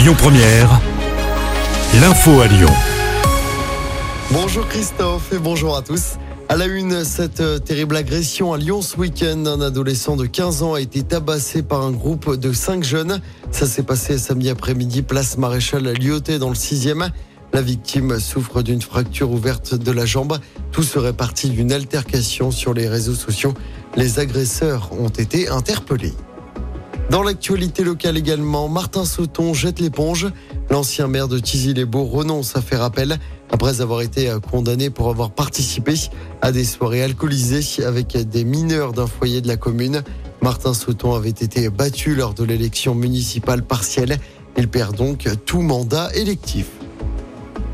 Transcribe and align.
Lyon 0.00 0.14
Première, 0.16 0.80
l'info 2.00 2.40
à 2.40 2.46
Lyon. 2.46 2.70
Bonjour 4.30 4.66
Christophe 4.66 5.30
et 5.34 5.38
bonjour 5.38 5.76
à 5.76 5.82
tous. 5.82 6.14
À 6.48 6.56
la 6.56 6.64
une, 6.64 7.04
cette 7.04 7.40
euh, 7.40 7.58
terrible 7.58 7.96
agression 7.96 8.54
à 8.54 8.56
Lyon 8.56 8.80
ce 8.80 8.96
week-end, 8.96 9.44
un 9.44 9.60
adolescent 9.60 10.16
de 10.16 10.24
15 10.24 10.62
ans 10.62 10.72
a 10.72 10.80
été 10.80 11.02
tabassé 11.02 11.62
par 11.62 11.82
un 11.82 11.90
groupe 11.90 12.34
de 12.34 12.50
5 12.50 12.82
jeunes. 12.82 13.20
Ça 13.50 13.66
s'est 13.66 13.82
passé 13.82 14.16
samedi 14.16 14.48
après-midi, 14.48 15.02
place 15.02 15.36
Maréchal 15.36 15.92
Lyoté 15.92 16.38
dans 16.38 16.48
le 16.48 16.54
6e. 16.54 17.10
La 17.52 17.60
victime 17.60 18.18
souffre 18.20 18.62
d'une 18.62 18.80
fracture 18.80 19.30
ouverte 19.30 19.74
de 19.74 19.92
la 19.92 20.06
jambe. 20.06 20.38
Tout 20.72 20.82
serait 20.82 21.12
parti 21.12 21.50
d'une 21.50 21.72
altercation 21.72 22.50
sur 22.50 22.72
les 22.72 22.88
réseaux 22.88 23.14
sociaux. 23.14 23.52
Les 23.96 24.18
agresseurs 24.18 24.92
ont 24.98 25.10
été 25.10 25.50
interpellés. 25.50 26.14
Dans 27.10 27.24
l'actualité 27.24 27.82
locale 27.82 28.16
également, 28.16 28.68
Martin 28.68 29.04
Sauton 29.04 29.52
jette 29.52 29.80
l'éponge. 29.80 30.28
L'ancien 30.70 31.08
maire 31.08 31.26
de 31.26 31.40
Tizy-les-Beaux 31.40 32.04
renonce 32.04 32.54
à 32.54 32.62
faire 32.62 32.84
appel 32.84 33.18
après 33.50 33.80
avoir 33.80 34.00
été 34.02 34.32
condamné 34.48 34.90
pour 34.90 35.10
avoir 35.10 35.32
participé 35.32 35.94
à 36.40 36.52
des 36.52 36.62
soirées 36.62 37.02
alcoolisées 37.02 37.82
avec 37.82 38.16
des 38.16 38.44
mineurs 38.44 38.92
d'un 38.92 39.08
foyer 39.08 39.40
de 39.40 39.48
la 39.48 39.56
commune. 39.56 40.04
Martin 40.40 40.72
Sauton 40.72 41.16
avait 41.16 41.30
été 41.30 41.68
battu 41.68 42.14
lors 42.14 42.32
de 42.32 42.44
l'élection 42.44 42.94
municipale 42.94 43.64
partielle. 43.64 44.16
Il 44.56 44.68
perd 44.68 44.94
donc 44.94 45.28
tout 45.44 45.62
mandat 45.62 46.10
électif. 46.14 46.66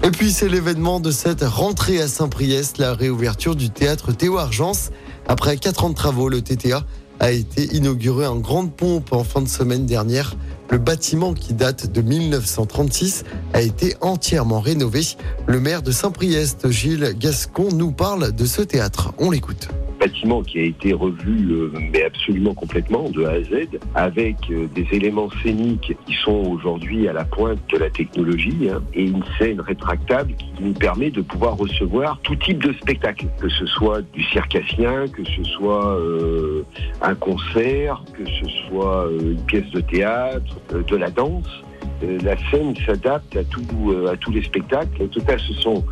Et 0.03 0.11
puis 0.11 0.33
c'est 0.33 0.49
l'événement 0.49 0.99
de 0.99 1.11
cette 1.11 1.43
rentrée 1.43 2.01
à 2.01 2.09
Saint-Priest, 2.09 2.79
la 2.79 2.95
réouverture 2.95 3.55
du 3.55 3.69
théâtre 3.69 4.13
Théo 4.13 4.39
Argence. 4.39 4.91
Après 5.29 5.59
quatre 5.59 5.85
ans 5.85 5.91
de 5.91 5.95
travaux, 5.95 6.31
le 6.31 6.41
TTA 6.41 6.87
a 7.21 7.31
été 7.31 7.65
inauguré 7.75 8.27
en 8.27 8.37
grande 8.37 8.73
pompe 8.73 9.13
en 9.13 9.25
fin 9.25 9.43
de 9.43 9.49
semaine 9.49 9.87
dernière. 9.87 10.37
Le 10.71 10.79
bâtiment 10.79 11.33
qui 11.33 11.55
date 11.55 11.91
de 11.93 12.03
1936 12.03 13.25
a 13.53 13.63
été 13.63 13.95
entièrement 14.01 14.61
rénové. 14.61 15.03
Le 15.47 15.61
maire 15.61 15.83
de 15.83 15.93
Saint-Priest, 15.93 16.71
Gilles 16.71 17.15
Gascon, 17.19 17.69
nous 17.73 17.93
parle 17.93 18.33
de 18.33 18.45
ce 18.45 18.63
théâtre. 18.63 19.13
On 19.19 19.31
l'écoute 19.31 19.69
bâtiment 20.07 20.43
qui 20.43 20.61
a 20.61 20.63
été 20.63 20.93
revu, 20.93 21.51
euh, 21.51 21.73
mais 21.93 22.05
absolument 22.05 22.55
complètement, 22.55 23.11
de 23.11 23.25
A 23.25 23.31
à 23.31 23.43
Z, 23.43 23.79
avec 23.95 24.37
euh, 24.51 24.67
des 24.75 24.87
éléments 24.93 25.29
scéniques 25.43 25.97
qui 26.07 26.15
sont 26.25 26.43
aujourd'hui 26.53 27.09
à 27.09 27.13
la 27.13 27.25
pointe 27.25 27.59
de 27.73 27.79
la 27.79 27.91
technologie, 27.91 28.69
hein, 28.71 28.81
et 28.95 29.05
une 29.05 29.25
scène 29.39 29.61
rétractable 29.61 30.33
qui 30.35 30.53
nous 30.61 30.73
permet 30.73 31.11
de 31.11 31.23
pouvoir 31.23 31.57
recevoir 31.57 32.21
tout 32.23 32.37
type 32.37 32.63
de 32.63 32.73
spectacle, 32.75 33.27
que 33.41 33.49
ce 33.49 33.67
soit 33.67 34.03
du 34.13 34.23
circassien, 34.25 35.07
que 35.09 35.25
ce 35.25 35.43
soit 35.45 35.99
euh, 35.99 36.63
un 37.03 37.15
concert, 37.15 38.03
que 38.13 38.25
ce 38.25 38.49
soit 38.69 39.09
une 39.21 39.41
pièce 39.43 39.71
de 39.71 39.81
théâtre, 39.81 40.55
de 40.71 40.97
la 40.97 41.11
danse. 41.11 41.51
la 42.03 42.37
scène 42.51 42.75
s'adapte 42.85 43.37
à, 43.37 43.41
à 43.41 44.17
tous 44.17 44.31
les 44.31 44.43
spectacles. 44.43 45.03
Au 45.03 45.07
total, 45.07 45.41
ce 45.41 45.55
sont 45.55 45.85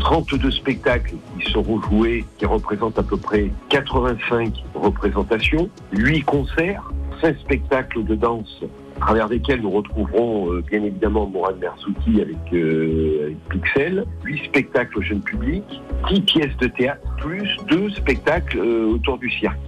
32 0.00 0.50
spectacles 0.50 1.14
qui 1.38 1.52
seront 1.52 1.80
joués, 1.82 2.24
qui 2.38 2.46
représentent 2.46 2.98
à 2.98 3.02
peu 3.02 3.16
près 3.16 3.50
85 3.68 4.52
représentations, 4.74 5.68
8 5.92 6.22
concerts, 6.22 6.90
16 7.22 7.36
spectacles 7.38 8.04
de 8.04 8.14
danse 8.14 8.62
à 8.96 9.00
travers 9.06 9.28
lesquels 9.28 9.62
nous 9.62 9.70
retrouverons 9.70 10.52
euh, 10.52 10.62
bien 10.68 10.82
évidemment 10.82 11.26
Morad 11.26 11.58
Mersouki 11.58 12.20
avec, 12.20 12.36
euh, 12.52 13.32
Pixel, 13.48 14.04
8 14.24 14.44
spectacles 14.44 15.02
jeunes 15.02 15.22
public, 15.22 15.64
10 16.12 16.20
pièces 16.22 16.56
de 16.60 16.66
théâtre, 16.66 17.00
plus 17.18 17.48
2 17.70 17.90
spectacles 17.90 18.58
euh, 18.58 18.92
autour 18.94 19.18
du 19.18 19.30
cirque. 19.30 19.58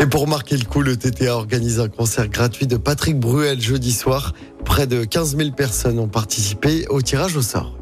Et 0.00 0.06
pour 0.06 0.28
marquer 0.28 0.56
le 0.56 0.64
coup, 0.64 0.82
le 0.82 0.96
TTA 0.96 1.34
organise 1.34 1.80
un 1.80 1.88
concert 1.88 2.28
gratuit 2.28 2.66
de 2.66 2.76
Patrick 2.76 3.18
Bruel 3.18 3.60
jeudi 3.60 3.92
soir. 3.92 4.32
Près 4.64 4.86
de 4.86 5.04
15 5.04 5.36
000 5.36 5.50
personnes 5.50 5.98
ont 5.98 6.08
participé 6.08 6.86
au 6.88 7.02
tirage 7.02 7.36
au 7.36 7.42
sort. 7.42 7.79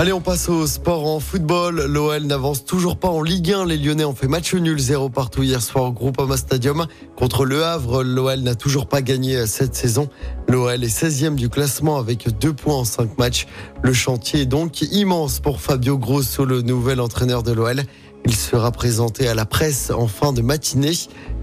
Allez, 0.00 0.14
on 0.14 0.22
passe 0.22 0.48
au 0.48 0.66
sport 0.66 1.06
en 1.06 1.20
football. 1.20 1.84
L'OL 1.84 2.22
n'avance 2.22 2.64
toujours 2.64 2.96
pas 2.96 3.08
en 3.08 3.20
Ligue 3.20 3.52
1. 3.52 3.66
Les 3.66 3.76
Lyonnais 3.76 4.06
ont 4.06 4.14
fait 4.14 4.28
match 4.28 4.54
nul 4.54 4.78
0 4.78 5.10
partout 5.10 5.42
hier 5.42 5.60
soir 5.60 5.84
au 5.84 5.92
Groupama 5.92 6.38
Stadium. 6.38 6.86
Contre 7.16 7.44
Le 7.44 7.62
Havre, 7.62 8.02
l'OL 8.02 8.40
n'a 8.40 8.54
toujours 8.54 8.86
pas 8.86 9.02
gagné 9.02 9.46
cette 9.46 9.74
saison. 9.74 10.08
L'OL 10.48 10.82
est 10.82 10.86
16e 10.86 11.34
du 11.34 11.50
classement 11.50 11.98
avec 11.98 12.30
2 12.38 12.54
points 12.54 12.76
en 12.76 12.84
5 12.86 13.18
matchs. 13.18 13.46
Le 13.82 13.92
chantier 13.92 14.40
est 14.40 14.46
donc 14.46 14.80
immense 14.80 15.38
pour 15.38 15.60
Fabio 15.60 15.98
Grosso, 15.98 16.46
le 16.46 16.62
nouvel 16.62 16.98
entraîneur 16.98 17.42
de 17.42 17.52
l'OL. 17.52 17.82
Il 18.24 18.34
sera 18.34 18.72
présenté 18.72 19.28
à 19.28 19.34
la 19.34 19.44
presse 19.44 19.90
en 19.90 20.06
fin 20.06 20.32
de 20.32 20.40
matinée. 20.40 20.92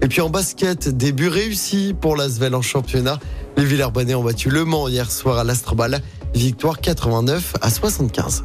Et 0.02 0.08
puis 0.08 0.20
en 0.20 0.30
basket, 0.30 0.88
début 0.88 1.28
réussi 1.28 1.94
pour 2.00 2.16
l'Asvel 2.16 2.56
en 2.56 2.62
championnat. 2.62 3.20
Les 3.56 3.64
Villers-Banais 3.64 4.16
ont 4.16 4.24
battu 4.24 4.50
Le 4.50 4.64
Mans 4.64 4.88
hier 4.88 5.12
soir 5.12 5.38
à 5.38 5.44
l'Astrobal. 5.44 6.00
Victoire 6.34 6.80
89 6.80 7.54
à 7.62 7.70
75. 7.70 8.44